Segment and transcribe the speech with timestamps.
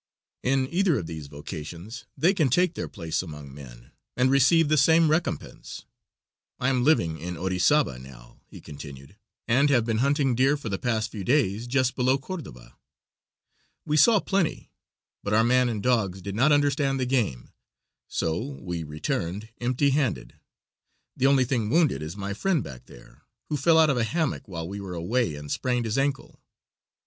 [0.41, 4.75] In either of these vocations they can take their place among men and receive the
[4.75, 5.85] same recompense.
[6.59, 9.15] "I am living in Orizaba now," he continued,
[9.47, 12.79] "and have been hunting deer for the past few days just below Cordoba.
[13.85, 14.71] We saw plenty,
[15.21, 17.51] but our man and dogs did not understand the game,
[18.07, 20.33] so we returned empty handed.
[21.15, 24.47] The only thing wounded is my friend back there, who fell out of a hammock
[24.47, 26.41] while we were away and sprained his ankle."